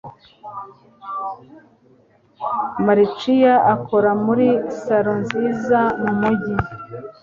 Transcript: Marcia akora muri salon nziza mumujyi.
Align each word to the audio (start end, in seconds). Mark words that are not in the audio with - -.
Marcia 2.85 3.53
akora 3.73 4.09
muri 4.25 4.47
salon 4.81 5.17
nziza 5.25 5.79
mumujyi. 6.01 6.53